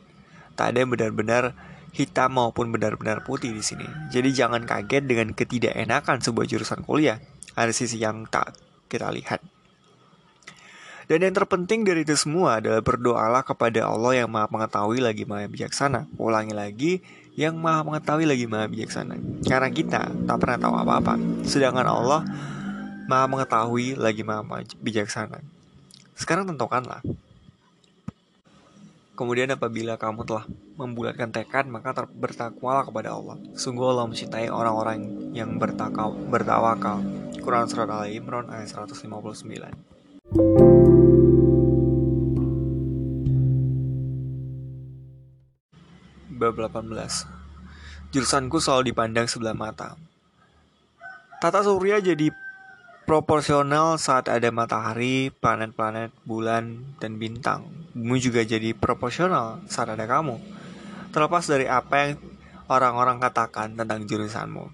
tak 0.60 0.74
ada 0.76 0.84
yang 0.84 0.92
benar-benar 0.92 1.54
hitam 1.94 2.34
maupun 2.36 2.74
benar-benar 2.74 3.22
putih 3.22 3.54
di 3.54 3.62
sini. 3.62 3.86
Jadi 4.10 4.34
jangan 4.34 4.66
kaget 4.66 5.06
dengan 5.06 5.32
ketidakenakan 5.32 6.20
sebuah 6.20 6.50
jurusan 6.50 6.82
kuliah. 6.82 7.22
Ada 7.54 7.72
sisi 7.72 8.02
yang 8.02 8.26
tak 8.28 8.58
kita 8.90 9.14
lihat. 9.14 9.53
Dan 11.08 11.24
yang 11.24 11.36
terpenting 11.36 11.84
dari 11.84 12.08
itu 12.08 12.16
semua 12.16 12.64
adalah 12.64 12.80
berdoalah 12.80 13.44
kepada 13.44 13.88
Allah 13.88 14.24
yang 14.24 14.30
maha 14.32 14.48
mengetahui 14.48 15.04
lagi 15.04 15.24
maha 15.28 15.50
bijaksana. 15.52 16.08
Ulangi 16.16 16.56
lagi, 16.56 16.94
yang 17.36 17.60
maha 17.60 17.84
mengetahui 17.84 18.26
lagi 18.28 18.46
maha 18.48 18.72
bijaksana. 18.72 19.20
Karena 19.44 19.70
kita 19.72 20.02
tak 20.10 20.38
pernah 20.40 20.58
tahu 20.60 20.74
apa-apa. 20.80 21.16
Sedangkan 21.44 21.88
Allah 21.88 22.22
maha 23.06 23.26
mengetahui 23.28 24.00
lagi 24.00 24.24
maha 24.24 24.44
bijaksana. 24.80 25.44
Sekarang 26.16 26.48
tentukanlah 26.48 27.04
Kemudian 29.14 29.46
apabila 29.54 29.94
kamu 29.94 30.26
telah 30.26 30.50
membulatkan 30.74 31.30
tekad, 31.30 31.70
maka 31.70 31.94
bertakwalah 32.10 32.82
kepada 32.82 33.14
Allah. 33.14 33.38
Sungguh 33.54 33.86
Allah 33.94 34.10
mencintai 34.10 34.50
orang-orang 34.50 35.30
yang 35.38 35.62
bertakau, 35.62 36.18
bertawakal. 36.18 36.98
Quran 37.38 37.70
Surat 37.70 37.94
Al-Imran 37.94 38.50
ayat 38.50 38.74
159 38.74 40.63
Bab 46.34 46.58
18 46.58 46.90
Jurusanku 48.10 48.58
selalu 48.58 48.90
dipandang 48.90 49.30
sebelah 49.30 49.54
mata 49.54 49.94
Tata 51.38 51.62
surya 51.62 52.02
jadi 52.02 52.34
proporsional 53.04 54.00
saat 54.00 54.32
ada 54.32 54.48
matahari, 54.48 55.28
planet-planet, 55.44 56.16
bulan, 56.24 56.96
dan 57.04 57.20
bintang. 57.20 57.68
Bumi 57.92 58.24
juga 58.24 58.48
jadi 58.48 58.72
proporsional 58.72 59.60
saat 59.68 59.92
ada 59.92 60.08
kamu. 60.08 60.40
Terlepas 61.12 61.44
dari 61.46 61.68
apa 61.68 61.94
yang 62.00 62.12
orang-orang 62.72 63.20
katakan 63.20 63.76
tentang 63.76 64.08
jurusanmu. 64.08 64.72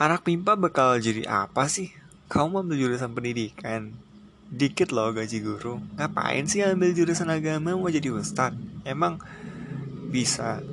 Anak 0.00 0.24
pimpa 0.24 0.56
bakal 0.56 0.96
jadi 0.96 1.28
apa 1.28 1.68
sih? 1.68 1.92
Kamu 2.32 2.64
ambil 2.64 2.80
jurusan 2.80 3.12
pendidikan. 3.12 3.92
Dikit 4.48 4.96
loh 4.96 5.12
gaji 5.12 5.44
guru. 5.44 5.80
Ngapain 6.00 6.48
sih 6.48 6.64
ambil 6.64 6.96
jurusan 6.96 7.28
agama 7.28 7.76
mau 7.76 7.92
jadi 7.92 8.08
ustad? 8.16 8.56
Emang 8.88 9.20
bisa. 10.16 10.64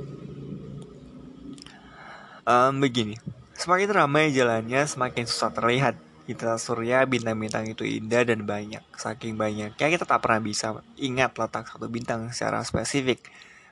Um, 2.47 2.79
begini, 2.79 3.19
Semakin 3.53 3.89
ramai 3.95 4.33
jalannya, 4.33 4.83
semakin 4.83 5.23
susah 5.23 5.53
terlihat. 5.53 5.95
Di 6.27 6.35
surya, 6.35 7.07
bintang-bintang 7.07 7.63
itu 7.67 7.87
indah 7.87 8.27
dan 8.27 8.43
banyak. 8.43 8.83
Saking 8.95 9.39
banyaknya, 9.39 9.87
kita 9.87 10.03
tak 10.03 10.19
pernah 10.19 10.43
bisa 10.43 10.83
ingat 10.99 11.31
letak 11.39 11.71
satu 11.71 11.87
bintang 11.87 12.27
secara 12.35 12.59
spesifik. 12.67 13.23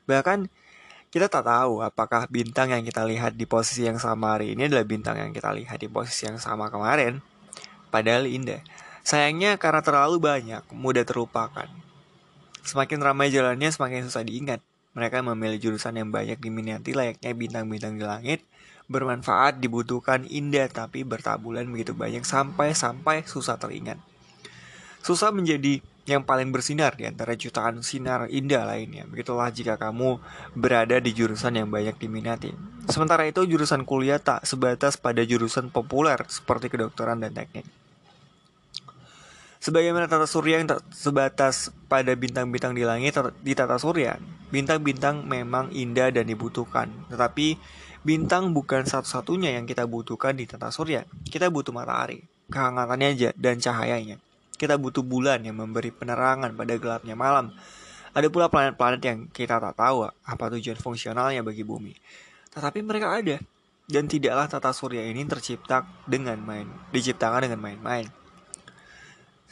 Bahkan, 0.08 0.48
kita 1.12 1.28
tak 1.28 1.44
tahu 1.44 1.84
apakah 1.84 2.24
bintang 2.32 2.72
yang 2.72 2.88
kita 2.88 3.04
lihat 3.04 3.36
di 3.36 3.44
posisi 3.44 3.84
yang 3.84 4.00
sama 4.00 4.40
hari 4.40 4.56
ini 4.56 4.72
adalah 4.72 4.88
bintang 4.88 5.20
yang 5.20 5.36
kita 5.36 5.52
lihat 5.52 5.76
di 5.76 5.92
posisi 5.92 6.24
yang 6.24 6.40
sama 6.40 6.72
kemarin. 6.72 7.20
Padahal 7.92 8.32
indah. 8.32 8.64
Sayangnya 9.04 9.60
karena 9.60 9.84
terlalu 9.84 10.24
banyak, 10.24 10.64
mudah 10.72 11.04
terlupakan. 11.04 11.68
Semakin 12.64 13.00
ramai 13.04 13.28
jalannya, 13.28 13.68
semakin 13.68 14.08
susah 14.08 14.24
diingat. 14.24 14.64
Mereka 14.92 15.24
memilih 15.24 15.60
jurusan 15.60 15.96
yang 15.96 16.12
banyak 16.12 16.36
diminati 16.42 16.92
layaknya 16.92 17.32
bintang-bintang 17.32 17.96
di 17.96 18.04
langit, 18.04 18.40
bermanfaat, 18.92 19.64
dibutuhkan, 19.64 20.28
indah, 20.28 20.68
tapi 20.68 21.08
bertabulan 21.08 21.64
begitu 21.72 21.96
banyak 21.96 22.28
sampai-sampai 22.28 23.24
susah 23.24 23.56
teringat. 23.56 23.96
Susah 25.00 25.32
menjadi 25.32 25.80
yang 26.10 26.26
paling 26.26 26.50
bersinar 26.50 26.98
di 26.98 27.06
antara 27.06 27.38
jutaan 27.38 27.86
sinar 27.86 28.28
indah 28.28 28.68
lainnya. 28.68 29.08
Begitulah 29.08 29.54
jika 29.54 29.78
kamu 29.78 30.20
berada 30.58 30.98
di 31.00 31.16
jurusan 31.16 31.56
yang 31.56 31.70
banyak 31.70 31.96
diminati. 31.96 32.52
Sementara 32.90 33.24
itu 33.30 33.46
jurusan 33.46 33.86
kuliah 33.86 34.18
tak 34.20 34.44
sebatas 34.44 34.98
pada 34.98 35.22
jurusan 35.22 35.70
populer 35.70 36.20
seperti 36.28 36.68
kedokteran 36.74 37.22
dan 37.22 37.32
teknik. 37.32 37.64
Sebagaimana 39.62 40.10
tata 40.10 40.26
surya 40.26 40.58
yang 40.58 40.74
tak 40.74 40.82
sebatas 40.90 41.70
pada 41.86 42.10
bintang-bintang 42.18 42.74
di 42.74 42.82
langit 42.82 43.14
di 43.46 43.54
tata 43.54 43.78
surya, 43.78 44.18
bintang-bintang 44.52 45.26
memang 45.26 45.72
indah 45.74 46.12
dan 46.14 46.28
dibutuhkan. 46.28 46.92
Tetapi 47.08 47.58
Bintang 48.02 48.50
bukan 48.50 48.82
satu-satunya 48.82 49.62
yang 49.62 49.70
kita 49.70 49.86
butuhkan 49.86 50.34
di 50.34 50.50
tata 50.50 50.74
surya. 50.74 51.06
Kita 51.22 51.54
butuh 51.54 51.70
matahari, 51.70 52.26
kehangatannya 52.50 53.14
aja 53.14 53.30
dan 53.38 53.62
cahayanya. 53.62 54.18
Kita 54.58 54.82
butuh 54.82 55.06
bulan 55.06 55.46
yang 55.46 55.62
memberi 55.62 55.94
penerangan 55.94 56.50
pada 56.58 56.82
gelapnya 56.82 57.14
malam. 57.14 57.54
Ada 58.18 58.34
pula 58.34 58.50
planet-planet 58.50 59.02
yang 59.06 59.20
kita 59.30 59.62
tak 59.62 59.78
tahu 59.78 60.10
apa 60.10 60.46
tujuan 60.58 60.82
fungsionalnya 60.82 61.46
bagi 61.46 61.62
bumi. 61.62 61.94
Tetapi 62.50 62.82
mereka 62.82 63.14
ada. 63.14 63.38
Dan 63.86 64.10
tidaklah 64.10 64.50
tata 64.50 64.74
surya 64.74 65.06
ini 65.06 65.22
tercipta 65.30 65.86
dengan 66.10 66.42
main, 66.42 66.66
diciptakan 66.90 67.46
dengan 67.46 67.62
main-main. 67.62 68.10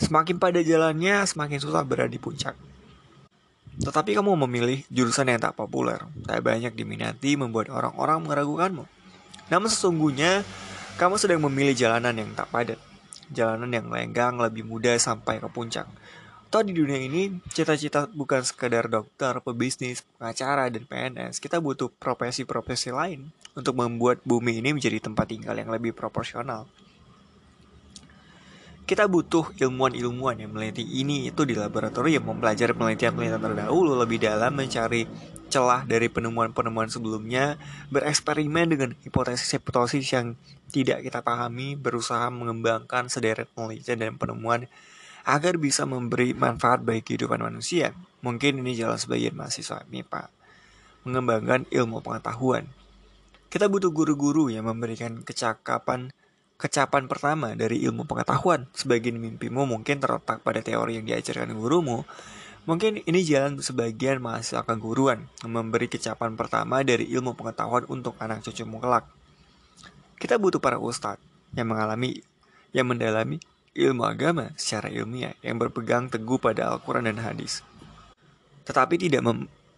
Semakin 0.01 0.41
pada 0.41 0.57
jalannya, 0.65 1.21
semakin 1.21 1.59
susah 1.61 1.85
berada 1.85 2.09
di 2.09 2.17
puncak. 2.17 2.68
Tetapi 3.89 4.13
kamu 4.13 4.37
memilih 4.45 4.85
jurusan 4.93 5.33
yang 5.33 5.41
tak 5.41 5.57
populer, 5.57 5.97
tak 6.29 6.45
banyak 6.45 6.77
diminati 6.77 7.33
membuat 7.33 7.73
orang-orang 7.73 8.21
meragukanmu. 8.21 8.85
Namun 9.49 9.65
sesungguhnya, 9.65 10.45
kamu 11.01 11.17
sedang 11.17 11.41
memilih 11.49 11.73
jalanan 11.73 12.13
yang 12.13 12.29
tak 12.37 12.53
padat. 12.53 12.77
Jalanan 13.33 13.73
yang 13.73 13.89
lenggang 13.89 14.37
lebih 14.37 14.61
mudah 14.61 14.93
sampai 15.01 15.41
ke 15.41 15.49
puncak. 15.49 15.89
Toh 16.53 16.61
di 16.61 16.69
dunia 16.69 17.01
ini, 17.01 17.33
cita-cita 17.49 18.05
bukan 18.09 18.45
sekedar 18.45 18.85
dokter, 18.89 19.41
pebisnis, 19.41 20.05
pengacara, 20.21 20.69
dan 20.69 20.85
PNS. 20.85 21.41
Kita 21.41 21.57
butuh 21.57 21.89
profesi-profesi 21.89 22.93
lain 22.93 23.33
untuk 23.57 23.73
membuat 23.73 24.21
bumi 24.21 24.61
ini 24.61 24.77
menjadi 24.77 25.01
tempat 25.01 25.33
tinggal 25.33 25.57
yang 25.57 25.73
lebih 25.73 25.97
proporsional. 25.97 26.69
Kita 28.89 29.05
butuh 29.05 29.53
ilmuwan-ilmuwan 29.53 30.41
yang 30.41 30.49
meneliti 30.49 30.81
ini. 30.81 31.29
Itu 31.29 31.45
di 31.45 31.53
laboratorium 31.53 32.25
mempelajari 32.25 32.73
penelitian-penelitian 32.73 33.37
terdahulu 33.37 33.93
lebih 33.93 34.17
dalam 34.17 34.49
mencari 34.57 35.05
celah 35.45 35.85
dari 35.85 36.09
penemuan-penemuan 36.09 36.89
sebelumnya 36.89 37.61
bereksperimen 37.93 38.65
dengan 38.73 38.89
hipotesis-hipotesis 39.05 40.09
yang 40.09 40.33
tidak 40.73 41.05
kita 41.05 41.21
pahami 41.21 41.77
berusaha 41.77 42.33
mengembangkan 42.33 43.13
sederet 43.13 43.45
penelitian 43.53 44.01
dan 44.01 44.13
penemuan 44.17 44.65
agar 45.21 45.61
bisa 45.61 45.85
memberi 45.85 46.33
manfaat 46.33 46.81
bagi 46.81 47.05
kehidupan 47.05 47.45
manusia. 47.45 47.93
Mungkin 48.25 48.65
ini 48.65 48.73
jalan 48.73 48.97
sebagian 48.97 49.37
mahasiswa 49.37 49.85
MIPA 49.85 50.33
mengembangkan 51.05 51.69
ilmu 51.69 52.01
pengetahuan. 52.01 52.65
Kita 53.53 53.69
butuh 53.69 53.93
guru-guru 53.93 54.49
yang 54.49 54.65
memberikan 54.65 55.21
kecakapan 55.21 56.09
Kecapan 56.59 57.07
pertama 57.07 57.55
dari 57.55 57.79
ilmu 57.87 58.03
pengetahuan, 58.03 58.67
sebagian 58.75 59.15
mimpimu 59.15 59.63
mungkin 59.63 60.03
terletak 60.03 60.43
pada 60.43 60.59
teori 60.59 60.99
yang 60.99 61.07
diajarkan 61.07 61.55
gurumu. 61.55 62.03
Mungkin 62.67 62.99
ini 63.07 63.23
jalan 63.23 63.63
sebagian 63.63 64.19
mahasiswa 64.19 64.67
keguruan 64.67 65.23
memberi 65.47 65.87
kecapan 65.87 66.35
pertama 66.35 66.83
dari 66.83 67.07
ilmu 67.15 67.31
pengetahuan 67.39 67.87
untuk 67.87 68.19
anak 68.19 68.43
cucumu 68.43 68.83
kelak. 68.83 69.07
Kita 70.19 70.35
butuh 70.35 70.59
para 70.59 70.75
ustadz 70.75 71.23
yang 71.55 71.71
mengalami, 71.71 72.19
yang 72.75 72.91
mendalami 72.91 73.39
ilmu 73.71 74.03
agama 74.03 74.51
secara 74.59 74.91
ilmiah, 74.91 75.39
yang 75.39 75.55
berpegang 75.55 76.11
teguh 76.11 76.43
pada 76.43 76.75
Al-Quran 76.75 77.07
dan 77.07 77.23
hadis. 77.23 77.63
Tetapi 78.67 78.99
tidak 78.99 79.23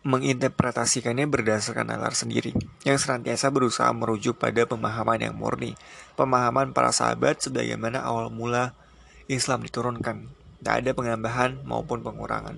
menginterpretasikannya 0.01 1.29
berdasarkan 1.29 1.93
nalar 1.93 2.17
sendiri, 2.17 2.57
yang 2.81 2.97
senantiasa 2.97 3.53
berusaha 3.53 3.93
merujuk 3.93 4.41
pada 4.41 4.65
pemahaman 4.65 5.21
yang 5.21 5.35
murni, 5.37 5.77
pemahaman 6.17 6.73
para 6.73 6.89
sahabat 6.89 7.37
sebagaimana 7.37 8.01
awal 8.01 8.33
mula 8.33 8.73
Islam 9.29 9.61
diturunkan. 9.61 10.25
Tak 10.61 10.85
ada 10.85 10.93
penambahan 10.93 11.57
maupun 11.65 12.05
pengurangan. 12.05 12.57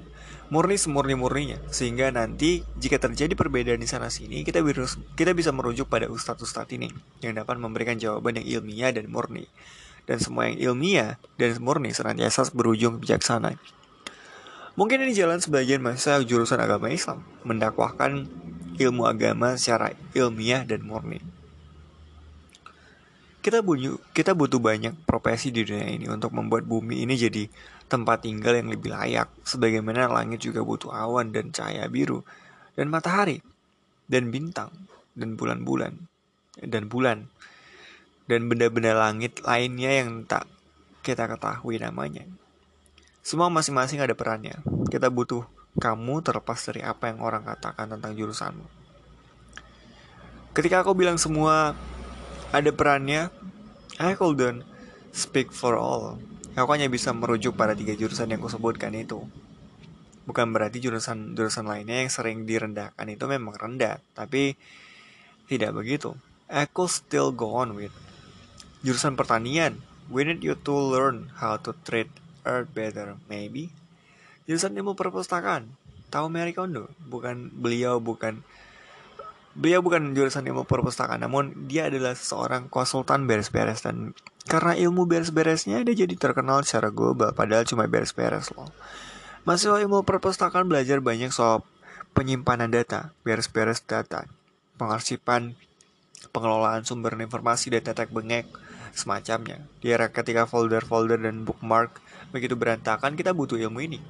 Murni 0.52 0.76
semurni-murninya, 0.76 1.60
sehingga 1.72 2.12
nanti 2.12 2.64
jika 2.76 3.00
terjadi 3.00 3.32
perbedaan 3.32 3.80
di 3.80 3.88
sana 3.88 4.12
sini, 4.12 4.44
kita, 4.44 4.60
virus, 4.60 5.00
kita 5.16 5.32
bisa 5.32 5.56
merujuk 5.56 5.88
pada 5.88 6.12
ustadz-ustadz 6.12 6.76
ini, 6.76 6.92
yang 7.24 7.40
dapat 7.40 7.60
memberikan 7.60 7.96
jawaban 7.96 8.40
yang 8.44 8.60
ilmiah 8.60 8.92
dan 8.92 9.08
murni. 9.08 9.48
Dan 10.04 10.20
semua 10.20 10.52
yang 10.52 10.76
ilmiah 10.76 11.16
dan 11.40 11.56
murni 11.64 11.96
senantiasa 11.96 12.52
berujung 12.52 13.00
bijaksana. 13.00 13.56
Mungkin 14.74 15.06
ini 15.06 15.14
jalan 15.14 15.38
sebagian 15.38 15.86
masa 15.86 16.18
jurusan 16.26 16.58
agama 16.58 16.90
Islam, 16.90 17.22
mendakwahkan 17.46 18.26
ilmu 18.82 19.06
agama 19.06 19.54
secara 19.54 19.94
ilmiah 20.18 20.66
dan 20.66 20.82
murni. 20.82 21.22
Kita, 23.46 23.62
bunyi, 23.62 23.94
kita 24.18 24.34
butuh 24.34 24.58
banyak 24.58 24.98
profesi 25.06 25.54
di 25.54 25.62
dunia 25.62 25.94
ini 25.94 26.10
untuk 26.10 26.34
membuat 26.34 26.66
bumi 26.66 27.06
ini 27.06 27.14
jadi 27.14 27.46
tempat 27.86 28.26
tinggal 28.26 28.58
yang 28.58 28.74
lebih 28.74 28.90
layak, 28.90 29.30
sebagaimana 29.46 30.10
langit 30.10 30.42
juga 30.42 30.66
butuh 30.66 30.90
awan 30.90 31.30
dan 31.30 31.54
cahaya 31.54 31.86
biru, 31.86 32.26
dan 32.74 32.90
matahari, 32.90 33.46
dan 34.10 34.34
bintang, 34.34 34.74
dan 35.14 35.38
bulan-bulan, 35.38 36.02
dan 36.66 36.90
bulan, 36.90 37.30
dan 38.26 38.50
benda-benda 38.50 38.98
langit 38.98 39.38
lainnya 39.46 40.02
yang 40.02 40.26
tak 40.26 40.50
kita 41.06 41.30
ketahui 41.30 41.78
namanya. 41.78 42.26
Semua 43.24 43.48
masing-masing 43.48 44.04
ada 44.04 44.12
perannya. 44.12 44.60
Kita 44.92 45.08
butuh 45.08 45.48
kamu 45.80 46.20
terlepas 46.28 46.60
dari 46.68 46.84
apa 46.84 47.08
yang 47.08 47.24
orang 47.24 47.48
katakan 47.48 47.88
tentang 47.88 48.12
jurusanmu. 48.20 48.68
Ketika 50.52 50.84
aku 50.84 50.92
bilang 50.92 51.16
semua 51.16 51.72
ada 52.52 52.70
perannya, 52.76 53.32
I 53.96 54.20
couldn't 54.20 54.68
speak 55.16 55.56
for 55.56 55.80
all. 55.80 56.20
Aku 56.60 56.68
hanya 56.76 56.92
bisa 56.92 57.16
merujuk 57.16 57.56
pada 57.56 57.72
tiga 57.72 57.96
jurusan 57.96 58.28
yang 58.28 58.44
kusebutkan 58.44 58.92
itu. 58.92 59.24
Bukan 60.28 60.52
berarti 60.52 60.84
jurusan-jurusan 60.84 61.64
lainnya 61.64 62.04
yang 62.04 62.12
sering 62.12 62.44
direndahkan 62.44 63.08
itu 63.08 63.24
memang 63.24 63.56
rendah, 63.56 64.04
tapi 64.12 64.60
tidak 65.48 65.72
begitu. 65.80 66.12
Aku 66.52 66.92
still 66.92 67.32
go 67.32 67.56
on 67.56 67.80
with 67.80 67.96
jurusan 68.84 69.16
pertanian. 69.16 69.80
We 70.12 70.28
need 70.28 70.44
you 70.44 70.60
to 70.68 70.76
learn 70.76 71.32
how 71.40 71.56
to 71.64 71.72
trade 71.88 72.12
Earth 72.44 72.72
Better, 72.72 73.16
maybe. 73.32 73.72
Jurusan 74.48 74.76
ilmu 74.76 74.96
perpustakaan. 74.96 75.68
Tahu 76.12 76.28
Mary 76.30 76.54
Kondo? 76.54 76.92
Bukan 77.10 77.50
beliau 77.56 77.98
bukan 77.98 78.44
beliau 79.54 79.86
bukan 79.86 80.18
jurusan 80.18 80.46
ilmu 80.50 80.66
perpustakaan, 80.66 81.22
namun 81.22 81.70
dia 81.70 81.86
adalah 81.86 82.18
seorang 82.18 82.74
konsultan 82.74 83.30
beres-beres 83.30 83.86
dan 83.86 84.18
karena 84.50 84.74
ilmu 84.74 85.06
beres-beresnya 85.06 85.86
dia 85.86 85.94
jadi 85.94 86.16
terkenal 86.18 86.66
secara 86.66 86.90
global 86.90 87.32
padahal 87.38 87.64
cuma 87.64 87.86
beres-beres 87.86 88.50
loh. 88.58 88.74
Mahasiswa 89.46 89.78
ilmu 89.86 90.02
perpustakaan 90.08 90.66
belajar 90.66 91.04
banyak 91.06 91.30
soal 91.30 91.62
penyimpanan 92.18 92.74
data, 92.74 93.14
beres-beres 93.22 93.86
data, 93.86 94.26
pengarsipan, 94.82 95.54
pengelolaan 96.34 96.82
sumber 96.82 97.14
informasi 97.14 97.70
dan 97.74 97.86
tetek 97.86 98.10
bengek, 98.10 98.50
semacamnya. 98.98 99.62
Di 99.82 99.94
era 99.94 100.10
ketika 100.10 100.50
folder-folder 100.50 101.22
dan 101.22 101.46
bookmark 101.46 102.02
begitu 102.34 102.58
berantakan, 102.58 103.14
kita 103.14 103.32
butuh 103.32 103.56
ilmu 103.62 103.80
ini. 103.86 104.02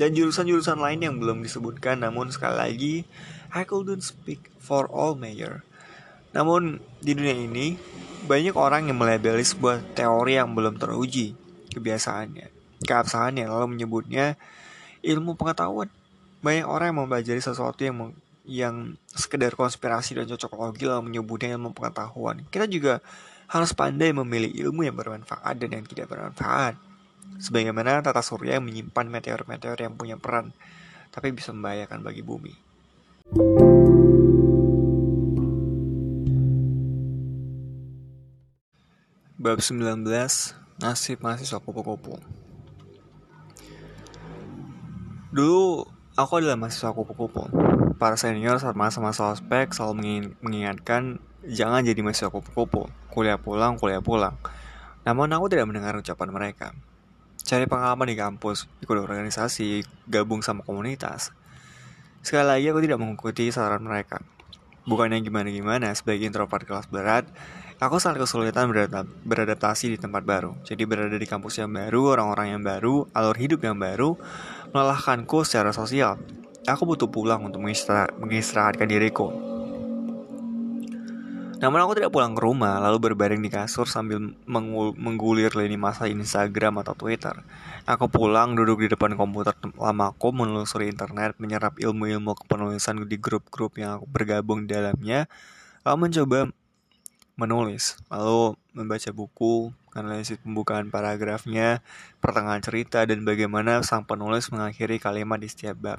Dan 0.00 0.16
jurusan-jurusan 0.16 0.80
lain 0.80 1.04
yang 1.04 1.14
belum 1.20 1.44
disebutkan, 1.44 2.00
namun 2.00 2.32
sekali 2.32 2.56
lagi, 2.56 2.94
I 3.52 3.68
couldn't 3.68 4.00
speak 4.00 4.48
for 4.56 4.88
all 4.88 5.12
mayor. 5.12 5.60
Namun, 6.32 6.80
di 7.04 7.12
dunia 7.12 7.36
ini, 7.36 7.76
banyak 8.24 8.56
orang 8.56 8.88
yang 8.88 8.96
melabeli 8.96 9.44
sebuah 9.44 9.92
teori 9.92 10.40
yang 10.40 10.56
belum 10.56 10.80
teruji 10.80 11.36
kebiasaannya, 11.76 12.48
keabsahannya, 12.88 13.44
lalu 13.44 13.76
menyebutnya 13.76 14.40
ilmu 15.04 15.36
pengetahuan. 15.36 15.92
Banyak 16.40 16.66
orang 16.66 16.90
yang 16.90 16.98
mempelajari 17.04 17.44
sesuatu 17.44 17.84
yang 17.84 18.16
yang 18.42 18.98
sekedar 19.06 19.54
konspirasi 19.54 20.18
dan 20.18 20.26
cocok 20.26 20.58
logi 20.58 20.82
lalu 20.82 21.14
menyebutnya 21.14 21.54
ilmu 21.54 21.70
pengetahuan. 21.70 22.42
Kita 22.50 22.66
juga 22.66 22.98
harus 23.46 23.70
pandai 23.70 24.10
memilih 24.10 24.50
ilmu 24.66 24.82
yang 24.82 24.96
bermanfaat 24.98 25.54
dan 25.62 25.70
yang 25.78 25.84
tidak 25.86 26.10
bermanfaat. 26.10 26.74
Sebagaimana 27.38 28.04
tata 28.04 28.20
surya 28.20 28.58
yang 28.58 28.66
menyimpan 28.66 29.06
meteor-meteor 29.08 29.78
yang 29.78 29.94
punya 29.96 30.18
peran, 30.18 30.50
tapi 31.08 31.30
bisa 31.30 31.54
membahayakan 31.54 32.04
bagi 32.04 32.20
bumi. 32.20 32.52
Bab 39.42 39.58
19 39.58 40.06
Nasib 40.78 41.18
mahasiswa 41.18 41.58
kupu-kupu 41.58 42.14
Dulu 45.34 45.82
aku 46.14 46.32
adalah 46.38 46.54
mahasiswa 46.54 46.94
kupu-kupu 46.94 47.50
Para 47.98 48.14
senior 48.14 48.62
saat 48.62 48.78
masa-masa 48.78 49.34
ospek 49.34 49.74
selalu 49.74 50.30
mengingatkan 50.38 51.18
Jangan 51.42 51.82
jadi 51.82 51.98
mahasiswa 52.06 52.30
kupu-kupu 52.30 52.86
kuliah 53.12 53.36
pulang, 53.36 53.76
kuliah 53.76 54.00
pulang. 54.00 54.40
Namun 55.04 55.28
aku 55.36 55.52
tidak 55.52 55.68
mendengar 55.68 55.92
ucapan 55.92 56.32
mereka. 56.32 56.72
Cari 57.52 57.68
pengalaman 57.68 58.08
di 58.08 58.16
kampus, 58.16 58.64
ikut 58.80 58.96
organisasi, 58.96 59.84
gabung 60.08 60.40
sama 60.40 60.64
komunitas. 60.64 61.36
Sekali 62.24 62.48
lagi 62.48 62.72
aku 62.72 62.80
tidak 62.80 62.96
mengikuti 62.96 63.52
saran 63.52 63.84
mereka. 63.84 64.24
Bukannya 64.88 65.20
gimana-gimana 65.20 65.92
sebagai 65.92 66.24
introvert 66.24 66.64
kelas 66.64 66.88
berat, 66.88 67.28
aku 67.76 68.00
sangat 68.00 68.24
kesulitan 68.24 68.72
beradaptasi 69.28 69.92
di 69.92 70.00
tempat 70.00 70.24
baru. 70.24 70.56
Jadi 70.64 70.88
berada 70.88 71.12
di 71.12 71.28
kampus 71.28 71.60
yang 71.60 71.68
baru, 71.68 72.16
orang-orang 72.16 72.56
yang 72.56 72.64
baru, 72.64 73.12
alur 73.12 73.36
hidup 73.36 73.60
yang 73.68 73.76
baru, 73.76 74.16
melelahkanku 74.72 75.44
secara 75.44 75.76
sosial. 75.76 76.16
Aku 76.64 76.88
butuh 76.88 77.12
pulang 77.12 77.44
untuk 77.44 77.60
mengistirahatkan 77.60 78.88
diriku. 78.88 79.28
Namun 81.62 81.78
aku 81.78 81.94
tidak 81.94 82.10
pulang 82.10 82.34
ke 82.34 82.42
rumah, 82.42 82.82
lalu 82.82 82.98
berbaring 82.98 83.38
di 83.38 83.46
kasur 83.46 83.86
sambil 83.86 84.18
menggulir 84.98 85.54
lini 85.54 85.78
masa 85.78 86.10
Instagram 86.10 86.82
atau 86.82 86.98
Twitter. 86.98 87.38
Aku 87.86 88.10
pulang, 88.10 88.58
duduk 88.58 88.82
di 88.82 88.90
depan 88.90 89.14
komputer 89.14 89.54
lamaku, 89.78 90.34
menelusuri 90.34 90.90
internet, 90.90 91.38
menyerap 91.38 91.78
ilmu-ilmu 91.78 92.34
kepenulisan 92.34 93.06
di 93.06 93.14
grup-grup 93.14 93.78
yang 93.78 94.02
aku 94.02 94.10
bergabung 94.10 94.66
di 94.66 94.74
dalamnya, 94.74 95.30
lalu 95.86 96.10
mencoba 96.10 96.50
menulis, 97.38 97.94
lalu 98.10 98.58
membaca 98.74 99.10
buku, 99.14 99.70
analisis 99.94 100.42
pembukaan 100.42 100.90
paragrafnya, 100.90 101.78
pertengahan 102.18 102.58
cerita, 102.58 103.06
dan 103.06 103.22
bagaimana 103.22 103.86
sang 103.86 104.02
penulis 104.02 104.50
mengakhiri 104.50 104.98
kalimat 104.98 105.38
di 105.38 105.46
setiap 105.46 105.78
bab, 105.78 105.98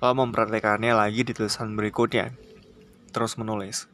lalu 0.00 0.24
mempraktekannya 0.24 0.96
lagi 0.96 1.28
di 1.28 1.36
tulisan 1.36 1.76
berikutnya, 1.76 2.32
terus 3.12 3.36
menulis 3.36 3.92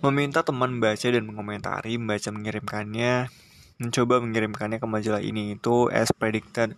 meminta 0.00 0.40
teman 0.40 0.80
membaca 0.80 1.04
dan 1.04 1.24
mengomentari, 1.28 2.00
membaca 2.00 2.32
mengirimkannya, 2.32 3.28
mencoba 3.76 4.14
mengirimkannya 4.24 4.80
ke 4.80 4.86
majalah 4.88 5.20
ini 5.20 5.60
itu 5.60 5.92
as 5.92 6.08
predicted, 6.12 6.72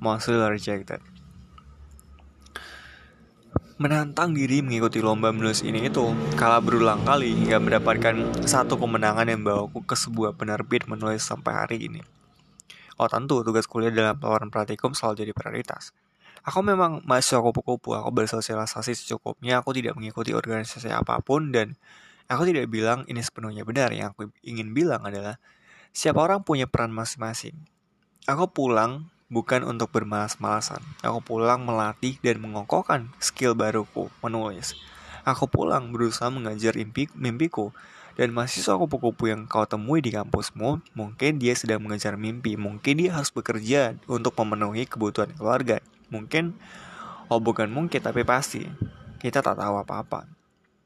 mostly 0.00 0.40
rejected. 0.40 1.04
Menantang 3.76 4.32
diri 4.32 4.64
mengikuti 4.64 5.02
lomba 5.02 5.34
menulis 5.34 5.60
ini 5.66 5.90
itu 5.90 6.14
kalah 6.38 6.62
berulang 6.62 7.02
kali 7.02 7.34
hingga 7.34 7.58
mendapatkan 7.58 8.44
satu 8.46 8.78
kemenangan 8.78 9.26
yang 9.26 9.42
membawaku 9.42 9.82
ke 9.84 9.96
sebuah 9.98 10.38
penerbit 10.38 10.86
menulis 10.86 11.20
sampai 11.20 11.52
hari 11.52 11.78
ini. 11.90 12.00
Oh 12.96 13.10
tentu, 13.10 13.42
tugas 13.42 13.66
kuliah 13.66 13.90
dalam 13.90 14.16
tawaran 14.16 14.48
praktikum 14.48 14.94
selalu 14.94 15.26
jadi 15.26 15.32
prioritas. 15.34 15.90
Aku 16.46 16.62
memang 16.62 17.02
mahasiswa 17.06 17.42
kupu-kupu, 17.42 17.94
aku 17.98 18.10
bersosialisasi 18.14 18.94
secukupnya, 18.94 19.62
aku 19.62 19.74
tidak 19.74 19.98
mengikuti 19.98 20.30
organisasi 20.34 20.90
apa 20.90 21.18
pun, 21.22 21.50
dan 21.50 21.74
aku 22.26 22.48
tidak 22.50 22.68
bilang 22.70 23.06
ini 23.10 23.22
sepenuhnya 23.22 23.62
benar. 23.66 23.90
Yang 23.94 24.14
aku 24.14 24.22
ingin 24.42 24.74
bilang 24.76 25.02
adalah, 25.06 25.38
siapa 25.90 26.18
orang 26.22 26.42
punya 26.42 26.70
peran 26.70 26.94
masing-masing. 26.94 27.54
Aku 28.26 28.50
pulang 28.50 29.10
bukan 29.32 29.64
untuk 29.64 29.88
bermalas-malasan. 29.90 30.84
Aku 31.00 31.24
pulang 31.24 31.64
melatih 31.64 32.20
dan 32.20 32.38
mengokohkan 32.38 33.08
skill 33.18 33.56
baruku, 33.56 34.12
menulis. 34.20 34.76
Aku 35.24 35.48
pulang 35.48 35.94
berusaha 35.94 36.28
mengajar 36.28 36.74
mimpiku, 37.14 37.72
dan 38.12 38.28
mahasiswa 38.36 38.76
kupu-kupu 38.76 39.32
yang 39.32 39.48
kau 39.48 39.64
temui 39.64 40.04
di 40.04 40.12
kampusmu, 40.12 40.84
mungkin 40.92 41.40
dia 41.40 41.56
sedang 41.56 41.80
mengejar 41.80 42.20
mimpi, 42.20 42.60
mungkin 42.60 43.00
dia 43.00 43.16
harus 43.16 43.32
bekerja 43.32 43.96
untuk 44.04 44.36
memenuhi 44.36 44.84
kebutuhan 44.84 45.32
keluarga. 45.32 45.80
Mungkin, 46.12 46.52
oh 47.32 47.40
bukan 47.40 47.72
mungkin, 47.72 48.04
tapi 48.04 48.20
pasti, 48.20 48.68
kita 49.16 49.40
tak 49.40 49.56
tahu 49.56 49.80
apa-apa. 49.80 50.28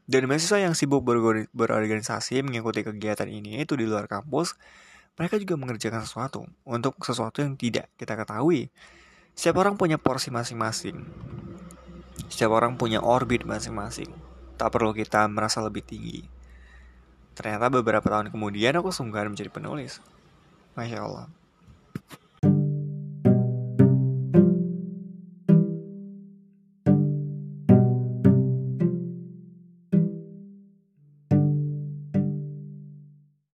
Dan 0.07 0.31
mahasiswa 0.31 0.63
yang 0.63 0.79
sibuk 0.79 1.03
berorganisasi 1.51 2.47
mengikuti 2.47 2.87
kegiatan 2.87 3.27
ini 3.27 3.59
itu 3.59 3.75
di 3.75 3.91
luar 3.91 4.07
kampus, 4.07 4.55
mereka 5.19 5.35
juga 5.35 5.59
mengerjakan 5.59 6.07
sesuatu 6.07 6.47
untuk 6.63 6.95
sesuatu 7.03 7.43
yang 7.43 7.59
tidak 7.59 7.91
kita 7.99 8.15
ketahui. 8.15 8.71
Setiap 9.35 9.67
orang 9.67 9.75
punya 9.75 9.99
porsi 9.99 10.31
masing-masing. 10.31 11.03
Setiap 12.31 12.55
orang 12.55 12.79
punya 12.79 13.03
orbit 13.03 13.43
masing-masing. 13.43 14.09
Tak 14.55 14.71
perlu 14.71 14.95
kita 14.95 15.27
merasa 15.27 15.59
lebih 15.61 15.83
tinggi. 15.83 16.23
Ternyata 17.37 17.69
beberapa 17.69 18.07
tahun 18.07 18.33
kemudian 18.33 18.79
aku 18.81 18.95
sungguhan 18.95 19.29
menjadi 19.29 19.53
penulis. 19.53 20.01
Masya 20.79 21.03
Allah. 21.03 21.27